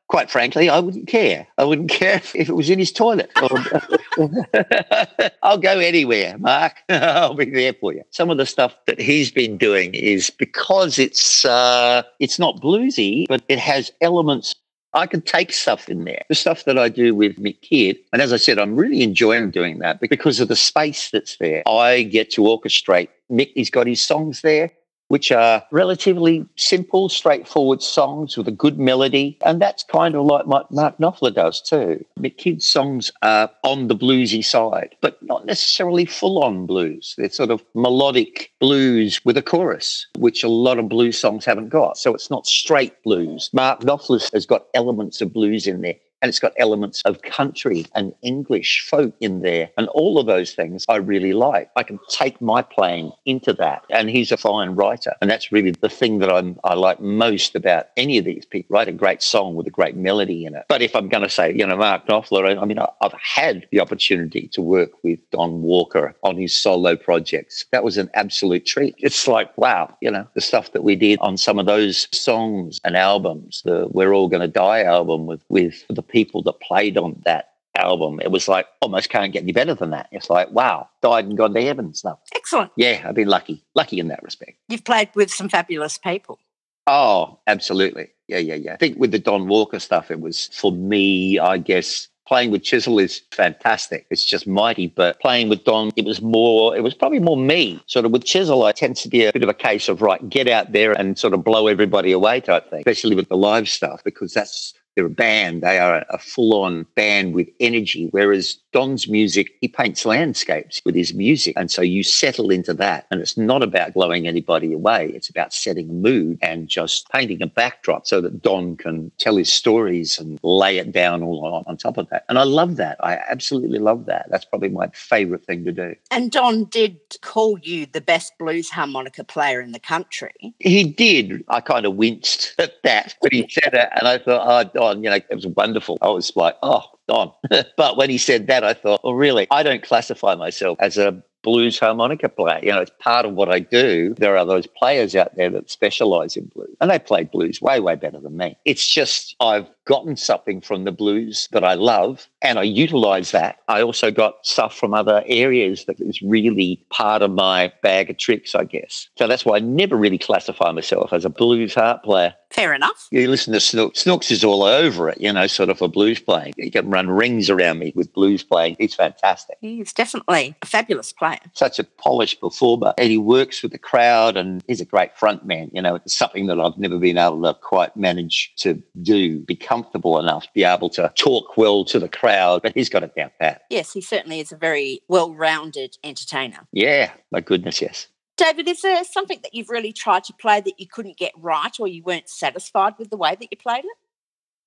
[0.10, 1.48] quite frankly, I wouldn't care.
[1.58, 3.32] I wouldn't care if, it was in his toilet.
[5.44, 6.74] I'll go anywhere, Mark.
[6.90, 8.04] I'll be there for you.
[8.10, 13.26] Some of the stuff that he's been doing is because it's uh, it's not bluesy,
[13.30, 14.56] but it has elements
[14.94, 16.24] I can take stuff in there.
[16.30, 17.98] The stuff that I do with Mick Kidd.
[18.12, 21.62] And as I said, I'm really enjoying doing that because of the space that's there.
[21.68, 23.10] I get to orchestrate.
[23.32, 24.72] Mick, he's got his songs there
[25.10, 29.38] which are relatively simple, straightforward songs with a good melody.
[29.46, 32.04] And that's kind of like what Mark Knopfler does too.
[32.20, 37.16] Mick Kidd's songs are on the bluesy side, but not necessarily full on blues.
[37.18, 41.70] They're sort of melodic blues with a chorus, which a lot of blues songs haven't
[41.70, 41.98] got.
[41.98, 43.50] So it's not straight blues.
[43.52, 47.86] Mark Knopfler has got elements of blues in there and it's got elements of country
[47.96, 49.70] and English folk in there.
[49.78, 51.70] And all of those things I really like.
[51.76, 53.84] I can take my playing into that.
[53.90, 55.16] And he's a fine writer.
[55.22, 58.76] And that's really the thing that I'm, I like most about any of these people.
[58.76, 60.66] Write a great song with a great melody in it.
[60.68, 63.80] But if I'm going to say, you know, Mark Knopfler, I mean, I've had the
[63.80, 67.66] opportunity to work with Don Walker on his solo projects.
[67.72, 68.96] That was an absolute treat.
[68.98, 72.80] It's like, wow, you know, the stuff that we did on some of those songs
[72.84, 77.22] and albums, the We're All Gonna Die album with, with the people that played on
[77.26, 80.10] that album, it was like almost can't get any better than that.
[80.12, 82.20] It's like, wow, died and gone to heaven stuff.
[82.36, 82.72] Excellent.
[82.76, 84.58] Yeah, I've been lucky, lucky in that respect.
[84.68, 86.40] You've played with some fabulous people.
[86.88, 88.10] Oh, absolutely.
[88.28, 88.74] Yeah, yeah, yeah.
[88.74, 92.64] I think with the Don Walker stuff, it was for me, I guess, playing with
[92.64, 94.06] Chisel is fantastic.
[94.10, 94.88] It's just mighty.
[94.88, 97.82] But playing with Don, it was more, it was probably more me.
[97.88, 100.28] Sort of with Chisel, I tends to be a bit of a case of, right,
[100.30, 103.70] get out there and sort of blow everybody away type thing, especially with the live
[103.70, 105.64] stuff, because that's they're a band.
[105.64, 108.10] They are a full on band with energy.
[108.12, 111.54] Whereas Don's music, he paints landscapes with his music.
[111.56, 113.08] And so you settle into that.
[113.10, 115.10] And it's not about blowing anybody away.
[115.16, 119.38] It's about setting a mood and just painting a backdrop so that Don can tell
[119.38, 122.26] his stories and lay it down all on, on top of that.
[122.28, 122.98] And I love that.
[123.00, 124.28] I absolutely love that.
[124.30, 125.96] That's probably my favorite thing to do.
[126.12, 130.54] And Don did call you the best blues harmonica player in the country.
[130.60, 131.46] He did.
[131.48, 133.88] I kind of winced at that, but he said it.
[133.96, 135.98] And I thought, oh, Don, you know, it was wonderful.
[136.02, 137.32] I was like, oh, Don.
[137.78, 141.24] but when he said that, I thought, well, really, I don't classify myself as a
[141.42, 142.60] blues harmonica player.
[142.62, 144.14] You know, it's part of what I do.
[144.18, 147.80] There are those players out there that specialize in blues, and they play blues way,
[147.80, 148.58] way better than me.
[148.66, 153.58] It's just I've gotten something from the blues that I love, and I utilize that.
[153.68, 158.18] I also got stuff from other areas that is really part of my bag of
[158.18, 159.10] tricks, I guess.
[159.18, 162.36] So that's why I never really classify myself as a blues harp player.
[162.52, 163.08] Fair enough.
[163.12, 164.02] You listen to Snooks.
[164.02, 166.54] Snooks is all over it, you know, sort of for blues playing.
[166.58, 168.76] He can run rings around me with blues playing.
[168.80, 169.58] He's fantastic.
[169.62, 171.40] He's definitely a fabulous player.
[171.54, 172.94] Such a polished performer.
[172.98, 175.70] And he works with the crowd and he's a great front man.
[175.74, 179.56] You know, it's something that I've never been able to quite manage to do, be
[179.80, 183.16] comfortable enough to be able to talk well to the crowd, but he's got it
[183.16, 183.62] down pat.
[183.70, 186.68] Yes, he certainly is a very well rounded entertainer.
[186.72, 188.08] Yeah, my goodness, yes.
[188.38, 191.72] David, is there something that you've really tried to play that you couldn't get right
[191.80, 193.98] or you weren't satisfied with the way that you played it?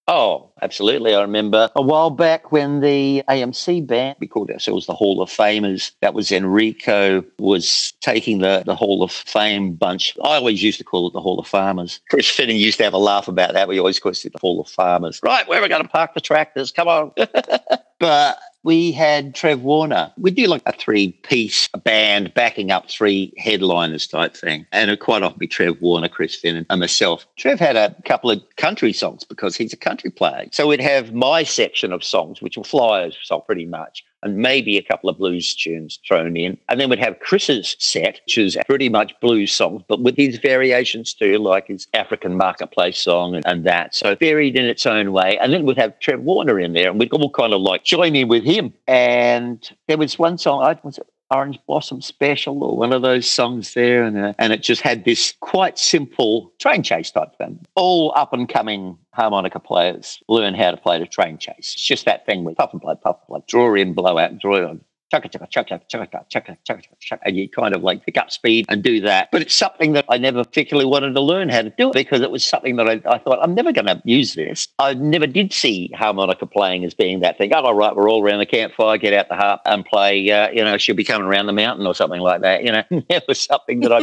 [0.09, 1.15] Oh, absolutely.
[1.15, 5.31] I remember a while back when the AMC band, we called ourselves the Hall of
[5.31, 10.17] Famers, that was Enrico, was taking the, the Hall of Fame bunch.
[10.25, 12.01] I always used to call it the Hall of Farmers.
[12.11, 13.69] Chris Finnen used to have a laugh about that.
[13.69, 15.21] We always called it the Hall of Farmers.
[15.23, 16.73] Right, where are we going to park the tractors?
[16.73, 17.13] Come on.
[18.03, 20.13] but we had Trev Warner.
[20.19, 24.67] We do like a three piece band backing up three headliners type thing.
[24.73, 27.29] And it quite often be Trev Warner, Chris Finn, and myself.
[27.37, 30.49] Trev had a couple of country songs because he's a country player.
[30.51, 34.77] So we'd have my section of songs, which were flyers song pretty much and maybe
[34.79, 36.59] a couple of blues tunes thrown in.
[36.69, 40.39] And then we'd have Chris's set, which is pretty much blues songs, but with his
[40.39, 43.95] variations too, like his African marketplace song and, and that.
[43.95, 45.39] So varied in its own way.
[45.39, 48.15] And then we'd have Trev Warner in there and we'd all kind of like join
[48.17, 48.73] in with him.
[48.87, 50.99] And there was one song, I was
[51.33, 54.05] Orange Blossom Special or one of those songs there.
[54.05, 57.59] And, uh, and it just had this quite simple train chase type thing.
[57.75, 61.57] All up and coming harmonica players learn how to play the train chase.
[61.59, 64.39] It's just that thing with puff and play, puff and play, draw in, blow out,
[64.39, 64.81] draw in,
[65.13, 68.83] chugga chugga chugga chugga chugga chugga and you kind of like pick up speed and
[68.83, 69.31] do that.
[69.31, 72.21] But it's something that I never particularly wanted to learn how to do it because
[72.21, 74.69] it was something that I, I thought I'm never going to use this.
[74.79, 77.53] I never did see harmonica playing as being that thing.
[77.55, 80.31] Oh, all right, we're all around the campfire, get out the harp and play.
[80.31, 82.65] Uh, you know, she'll be coming around the mountain or something like that.
[82.65, 83.99] You know, it was something that I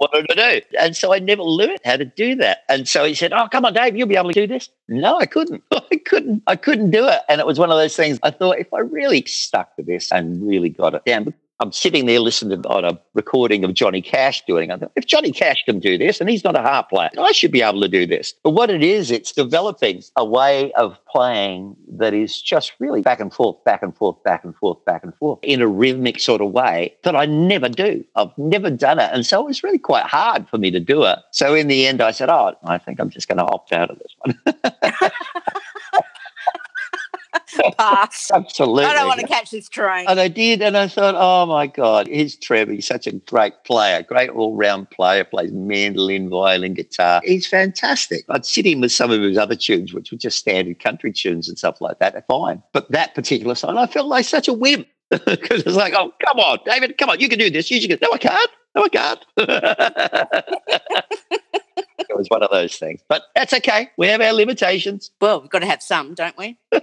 [0.00, 2.58] wanted to do, and so I never learned how to do that.
[2.68, 5.18] And so he said, "Oh, come on, Dave, you'll be able to do this." No,
[5.18, 5.62] I couldn't.
[5.72, 6.42] I couldn't.
[6.46, 7.20] I couldn't do it.
[7.28, 8.18] And it was one of those things.
[8.22, 11.34] I thought if I really stuck to this and really got it down.
[11.62, 14.82] I'm sitting there listening on a recording of Johnny Cash doing it.
[14.96, 17.62] If Johnny Cash can do this and he's not a harp player, I should be
[17.62, 18.34] able to do this.
[18.42, 23.20] But what it is, it's developing a way of playing that is just really back
[23.20, 26.40] and forth, back and forth, back and forth, back and forth in a rhythmic sort
[26.40, 28.04] of way that I never do.
[28.16, 29.10] I've never done it.
[29.12, 31.20] And so it was really quite hard for me to do it.
[31.30, 33.88] So in the end, I said, Oh, I think I'm just going to opt out
[33.88, 35.10] of this one.
[37.78, 38.30] Pass.
[38.32, 38.84] Absolutely.
[38.84, 40.06] I don't want to catch this train.
[40.08, 42.72] And I did, and I thought, oh my God, here's Trevor.
[42.72, 47.20] He's such a great player, great all round player, plays mandolin, violin, guitar.
[47.24, 48.24] He's fantastic.
[48.28, 51.48] I'd sit in with some of his other tunes, which were just standard country tunes
[51.48, 52.26] and stuff like that.
[52.26, 52.62] Fine.
[52.72, 56.38] But that particular song, I felt like such a wimp because it's like, oh, come
[56.38, 57.70] on, David, come on, you can do this.
[57.70, 58.50] You should go, no, I can't.
[58.74, 59.24] No, I can't.
[62.12, 63.00] it was one of those things.
[63.08, 63.90] But that's okay.
[63.96, 65.10] We have our limitations.
[65.20, 66.58] well, we've got to have some, don't we?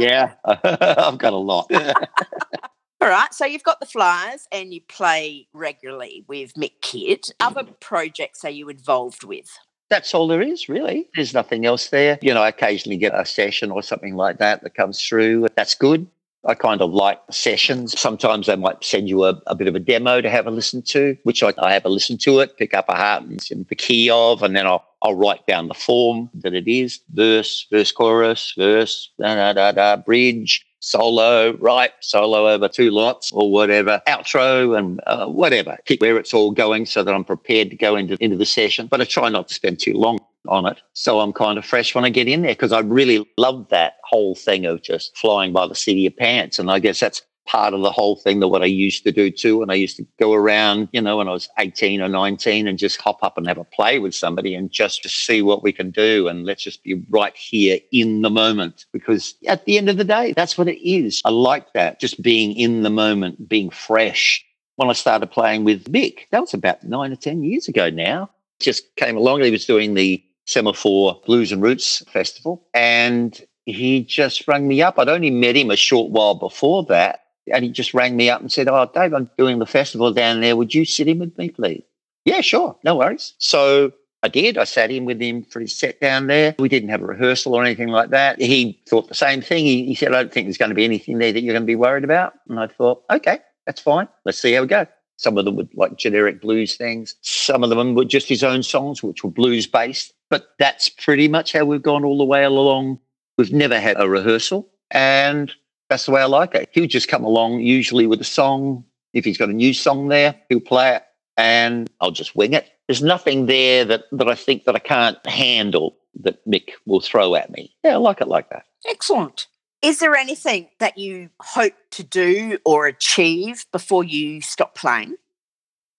[0.00, 1.70] Yeah, I've got a lot.
[3.02, 3.32] All right.
[3.32, 7.24] So you've got the Flyers and you play regularly with Mick Kidd.
[7.40, 7.80] Other mm.
[7.80, 9.48] projects are you involved with?
[9.88, 11.08] That's all there is, really.
[11.16, 12.16] There's nothing else there.
[12.22, 15.48] You know, I occasionally get a session or something like that that comes through.
[15.56, 16.06] That's good.
[16.46, 17.98] I kind of like sessions.
[17.98, 20.82] Sometimes they might send you a, a bit of a demo to have a listen
[20.82, 23.74] to, which I, I have a listen to it, pick up a heart and the
[23.74, 27.92] key of, and then I'll, I'll write down the form that it is verse, verse,
[27.92, 34.00] chorus, verse, da, da, da, da, bridge, solo, right, solo over two lots or whatever,
[34.08, 35.76] outro and uh, whatever.
[35.84, 38.86] Pick where it's all going so that I'm prepared to go into, into the session.
[38.86, 40.80] But I try not to spend too long on it.
[40.92, 43.94] So I'm kind of fresh when I get in there because I really love that
[44.04, 46.58] whole thing of just flying by the seat of your pants.
[46.58, 49.30] And I guess that's part of the whole thing that what I used to do
[49.30, 49.60] too.
[49.60, 52.78] And I used to go around, you know, when I was 18 or 19 and
[52.78, 55.72] just hop up and have a play with somebody and just to see what we
[55.72, 56.28] can do.
[56.28, 60.04] And let's just be right here in the moment because at the end of the
[60.04, 61.20] day, that's what it is.
[61.24, 64.44] I like that, just being in the moment, being fresh.
[64.76, 68.30] When I started playing with Mick, that was about nine or 10 years ago now.
[68.60, 69.42] Just came along.
[69.42, 72.66] He was doing the Semaphore Blues and Roots Festival.
[72.74, 74.98] And he just rang me up.
[74.98, 77.20] I'd only met him a short while before that.
[77.52, 80.40] And he just rang me up and said, Oh, Dave, I'm doing the festival down
[80.40, 80.56] there.
[80.56, 81.84] Would you sit in with me, please?
[82.24, 82.76] Yeah, sure.
[82.84, 83.34] No worries.
[83.38, 83.92] So
[84.24, 84.58] I did.
[84.58, 86.56] I sat in with him for his set down there.
[86.58, 88.40] We didn't have a rehearsal or anything like that.
[88.40, 89.64] He thought the same thing.
[89.64, 91.62] He, he said, I don't think there's going to be anything there that you're going
[91.62, 92.34] to be worried about.
[92.48, 94.08] And I thought, okay, that's fine.
[94.24, 94.86] Let's see how we go.
[95.16, 97.14] Some of them were like generic blues things.
[97.22, 100.12] Some of them were just his own songs, which were blues based.
[100.30, 103.00] But that's pretty much how we've gone all the way along.
[103.36, 104.68] We've never had a rehearsal.
[104.90, 105.52] And
[105.88, 106.68] that's the way I like it.
[106.72, 108.84] He'll just come along, usually with a song.
[109.12, 111.02] If he's got a new song there, he'll play it
[111.36, 112.70] and I'll just wing it.
[112.86, 117.34] There's nothing there that, that I think that I can't handle that Mick will throw
[117.34, 117.74] at me.
[117.84, 118.64] Yeah, I like it like that.
[118.88, 119.46] Excellent.
[119.82, 125.16] Is there anything that you hope to do or achieve before you stop playing?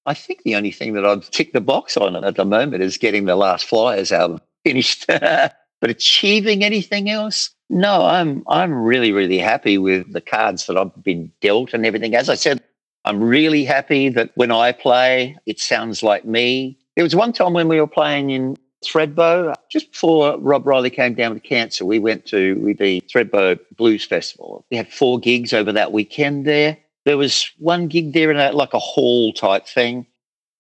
[0.06, 2.98] I think the only thing that I've ticked the box on at the moment is
[2.98, 5.06] getting the last Flyers album finished.
[5.08, 7.52] but achieving anything else?
[7.70, 12.16] No, I'm I'm really, really happy with the cards that I've been dealt and everything.
[12.16, 12.62] As I said,
[13.06, 16.78] I'm really happy that when I play, it sounds like me.
[16.96, 21.14] There was one time when we were playing in Thredbo, just before Rob Riley came
[21.14, 24.66] down with cancer, we went to the Thredbo Blues Festival.
[24.72, 26.78] We had four gigs over that weekend there.
[27.06, 30.06] There was one gig there in a, like a hall type thing.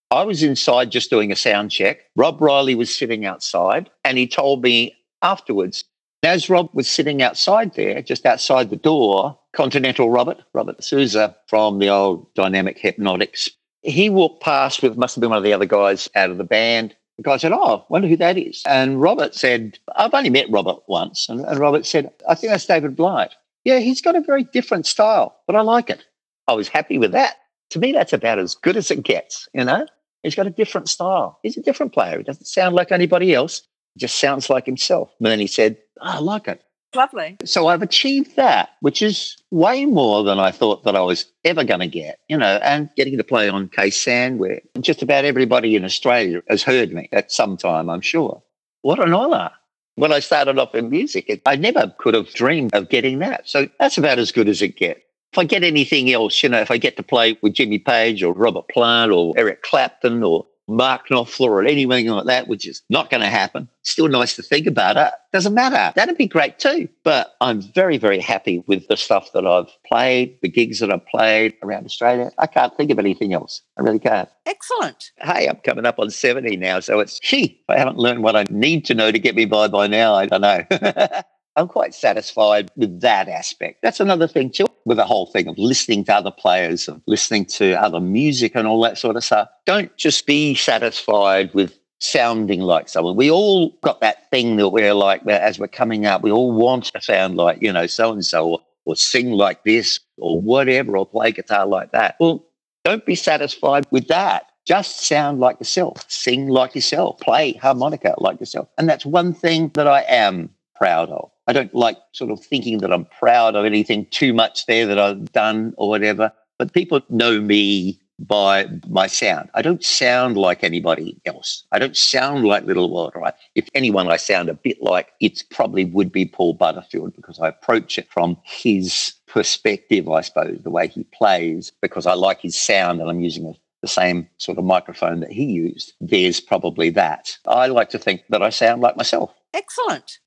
[0.10, 2.00] I was inside just doing a sound check.
[2.16, 5.86] Rob Riley was sitting outside and he told me afterwards,
[6.24, 11.80] as Rob was sitting outside there, just outside the door, Continental Robert, Robert Susz from
[11.80, 13.50] the old Dynamic Hepnotics,
[13.82, 16.44] he walked past with, must have been one of the other guys out of the
[16.44, 16.96] band.
[17.18, 18.64] The guy said, Oh, I wonder who that is.
[18.66, 21.28] And Robert said, I've only met Robert once.
[21.30, 23.34] And, and Robert said, I think that's David Blight.
[23.64, 26.06] Yeah, he's got a very different style, but I like it.
[26.48, 27.38] I was happy with that.
[27.72, 29.86] To me, that's about as good as it gets, you know?
[30.24, 31.40] He's got a different style.
[31.42, 32.18] He's a different player.
[32.18, 33.62] He doesn't sound like anybody else.
[33.96, 35.12] He just sounds like himself.
[35.20, 36.64] And then he said, oh, I like it.
[36.94, 37.38] Lovely.
[37.46, 41.64] So I've achieved that, which is way more than I thought that I was ever
[41.64, 45.76] going to get, you know, and getting to play on Khe where just about everybody
[45.76, 48.44] in Australia has heard me at some time, I'm sure.
[48.82, 49.52] What an honour.
[49.96, 53.48] When I started off in music, I never could have dreamed of getting that.
[53.48, 55.02] So that's about as good as it gets.
[55.34, 58.22] If I get anything else, you know, if I get to play with Jimmy Page
[58.22, 62.82] or Robert Plant or Eric Clapton or Mark Knopfler or anything like that, which is
[62.90, 63.68] not going to happen.
[63.84, 65.12] Still nice to think about it.
[65.32, 65.94] Doesn't matter.
[65.96, 66.88] That'd be great too.
[67.04, 71.06] But I'm very, very happy with the stuff that I've played, the gigs that I've
[71.08, 72.32] played around Australia.
[72.38, 73.62] I can't think of anything else.
[73.78, 74.30] I really can't.
[74.46, 75.12] Excellent.
[75.18, 76.80] Hey, I'm coming up on 70 now.
[76.80, 79.68] So it's, gee, I haven't learned what I need to know to get me by
[79.68, 80.14] by now.
[80.14, 80.66] I don't know.
[81.56, 83.82] I'm quite satisfied with that aspect.
[83.84, 87.46] That's another thing too, with the whole thing of listening to other players, of listening
[87.48, 89.50] to other music and all that sort of stuff.
[89.66, 93.16] Don't just be satisfied with sounding like someone.
[93.16, 96.86] We all got that thing that we're like, as we're coming up, we all want
[96.86, 101.06] to sound like, you know, so and so, or sing like this, or whatever, or
[101.06, 102.16] play guitar like that.
[102.20, 102.44] Well,
[102.84, 104.48] don't be satisfied with that.
[104.66, 108.70] Just sound like yourself, sing like yourself, play harmonica like yourself.
[108.78, 111.30] And that's one thing that I am proud of.
[111.52, 114.98] I don't like sort of thinking that I'm proud of anything too much there that
[114.98, 116.32] I've done or whatever.
[116.58, 119.50] But people know me by my sound.
[119.54, 121.66] I don't sound like anybody else.
[121.74, 123.22] I don't sound like Little Walter.
[123.54, 127.50] If anyone I sound a bit like, it probably would be Paul Butterfield because I
[127.50, 132.56] approach it from his perspective, I suppose, the way he plays, because I like his
[132.56, 135.92] sound and I'm using a, the same sort of microphone that he used.
[136.00, 137.38] There's probably that.
[137.46, 139.34] I like to think that I sound like myself.
[139.54, 140.20] Excellent.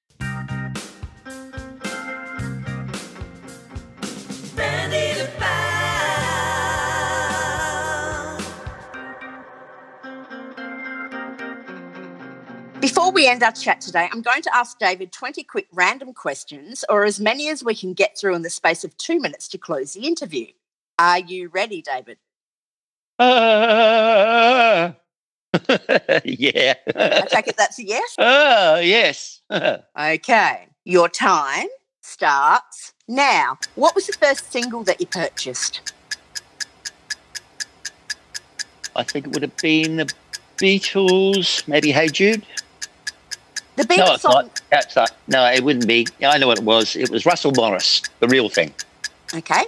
[13.04, 16.86] Before we end our chat today, I'm going to ask David 20 quick random questions,
[16.88, 19.58] or as many as we can get through in the space of two minutes to
[19.58, 20.46] close the interview.
[20.98, 22.16] Are you ready, David?
[23.18, 24.92] Uh,
[26.24, 26.74] yeah.
[26.96, 28.14] I take it that's a yes?
[28.18, 29.42] Oh, yes.
[30.00, 30.68] Okay.
[30.86, 31.68] Your time
[32.00, 33.58] starts now.
[33.74, 35.92] What was the first single that you purchased?
[38.96, 40.10] I think it would have been the
[40.56, 42.46] Beatles, maybe Hey Jude.
[43.76, 44.32] The Beatles No, it's song.
[44.32, 44.62] not.
[44.70, 45.12] That's not.
[45.28, 46.06] No, it wouldn't be.
[46.24, 46.94] I know what it was.
[46.96, 48.72] It was Russell Morris, the real thing.
[49.34, 49.64] Okay.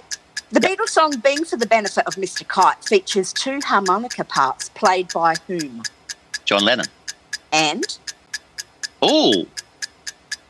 [0.51, 2.47] The Beatles song Being for the Benefit of Mr.
[2.47, 5.83] Kite features two harmonica parts played by whom?
[6.45, 6.85] John Lennon.
[7.51, 7.83] And
[9.01, 9.45] Oh,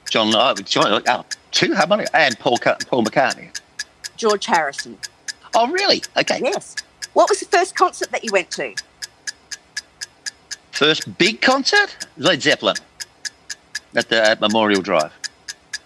[0.09, 0.31] John.
[0.35, 3.59] Oh, John oh, two harmonica and Paul Paul McCartney.
[4.17, 4.97] George Harrison.
[5.55, 6.03] Oh, really?
[6.15, 6.39] Okay.
[6.43, 6.75] Yes.
[7.13, 8.75] What was the first concert that you went to?
[10.71, 12.75] First big concert, Led Zeppelin,
[13.95, 15.13] at the at Memorial Drive.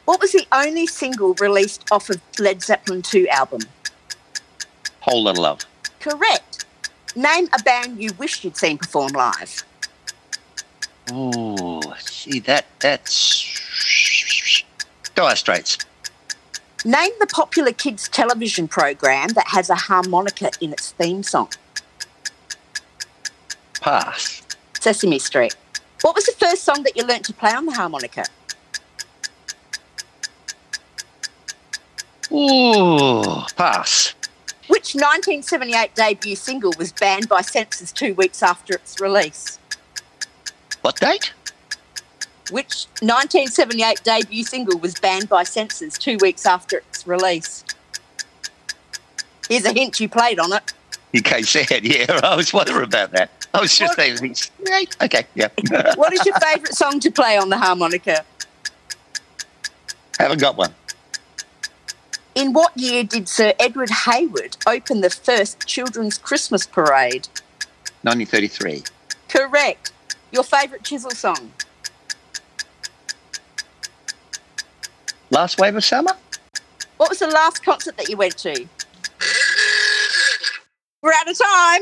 [0.06, 3.62] What was the only single released off of Led Zeppelin 2 album?
[5.02, 5.60] Whole lot of love.
[5.99, 6.66] Correct.
[7.16, 9.64] Name a band you wish you'd seen perform live.
[11.12, 14.64] Oh, see that that's
[15.16, 15.78] Dire Straits.
[16.86, 21.49] Name the popular kids television program that has a harmonica in its theme song.
[23.82, 24.41] Pass.
[24.80, 25.56] Sesame Street.
[26.02, 28.26] What was the first song that you learnt to play on the harmonica?
[32.32, 34.16] Oh, pass.
[34.68, 39.60] Which 1978 debut single was banned by censors two weeks after its release?
[40.82, 41.34] What date?
[42.52, 47.64] Which 1978 debut single was banned by censors two weeks after its release?
[49.49, 50.74] Here's a hint you played on it.
[51.14, 52.20] Khe Sanh, yeah.
[52.24, 53.40] I was wondering about that.
[53.54, 54.36] I was just What- thinking,
[54.66, 55.49] yeah, okay, yeah.
[55.95, 58.24] What is your favourite song to play on the harmonica?
[60.18, 60.74] Haven't got one.
[62.36, 67.28] In what year did Sir Edward Hayward open the first children's Christmas parade?
[68.04, 68.84] 1933.
[69.28, 69.91] Correct.
[70.32, 71.52] Your favourite Chisel song?
[75.30, 76.14] Last wave of summer?
[76.97, 78.52] What was the last concert that you went to?
[81.02, 81.82] We're out of time.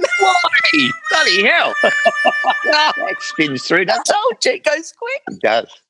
[0.71, 1.73] Hey, bloody hell.
[1.83, 5.21] that spins through, I told you it goes quick.
[5.27, 5.33] it?
[5.35, 5.81] It does.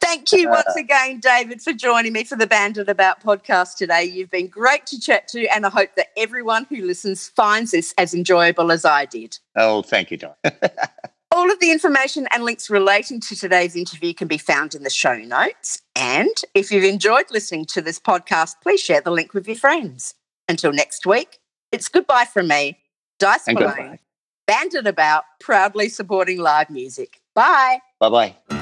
[0.00, 4.04] Thank you uh, once again, David, for joining me for the Bandit About podcast today.
[4.04, 7.94] You've been great to chat to, and I hope that everyone who listens finds this
[7.98, 9.38] as enjoyable as I did.
[9.56, 10.34] Oh, thank you, Don.
[11.30, 14.90] All of the information and links relating to today's interview can be found in the
[14.90, 15.82] show notes.
[15.94, 20.14] And if you've enjoyed listening to this podcast, please share the link with your friends.
[20.48, 21.38] Until next week,
[21.70, 22.78] it's goodbye from me,
[23.18, 23.98] Dice And Malone.
[24.46, 27.20] Bandit About, proudly supporting live music.
[27.34, 27.80] Bye.
[28.00, 28.57] Bye bye.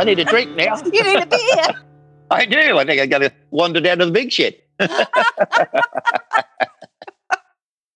[0.00, 0.76] I need a drink now.
[0.84, 1.84] you need a beer.
[2.30, 2.78] I do.
[2.78, 4.66] I think I got to wander down to the big shit.